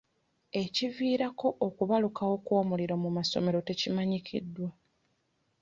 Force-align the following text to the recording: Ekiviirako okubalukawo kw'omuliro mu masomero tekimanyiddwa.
Ekiviirako 0.63 1.47
okubalukawo 1.67 2.35
kw'omuliro 2.45 2.95
mu 3.03 3.09
masomero 3.17 3.59
tekimanyiddwa. 3.67 4.69